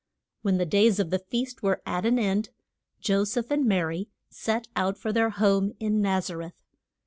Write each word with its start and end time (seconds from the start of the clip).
When 0.41 0.57
the 0.57 0.65
days 0.65 0.97
of 0.97 1.11
the 1.11 1.19
feast 1.19 1.61
were 1.61 1.79
at 1.85 2.07
an 2.07 2.17
end, 2.17 2.49
Jo 3.01 3.23
seph 3.23 3.51
and 3.51 3.67
Ma 3.67 3.81
ry 3.81 4.07
set 4.31 4.67
out 4.75 4.97
for 4.97 5.13
their 5.13 5.29
home 5.29 5.73
in 5.79 6.01
Naz 6.01 6.31
a 6.31 6.33
reth. 6.37 6.53